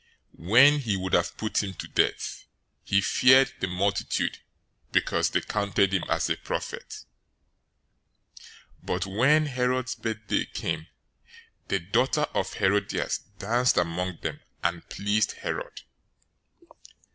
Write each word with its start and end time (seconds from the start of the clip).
014:005 0.35 0.45
When 0.49 0.79
he 0.79 0.97
would 0.97 1.13
have 1.13 1.37
put 1.37 1.61
him 1.61 1.75
to 1.75 1.87
death, 1.87 2.45
he 2.83 3.01
feared 3.01 3.53
the 3.59 3.67
multitude, 3.67 4.39
because 4.91 5.29
they 5.29 5.41
counted 5.41 5.93
him 5.93 6.03
as 6.09 6.27
a 6.27 6.37
prophet. 6.37 7.05
014:006 8.39 8.45
But 8.81 9.05
when 9.05 9.45
Herod's 9.45 9.93
birthday 9.93 10.45
came, 10.45 10.87
the 11.67 11.77
daughter 11.81 12.25
of 12.33 12.53
Herodias 12.53 13.19
danced 13.37 13.77
among 13.77 14.21
them 14.23 14.39
and 14.63 14.89
pleased 14.89 15.33
Herod. 15.33 15.81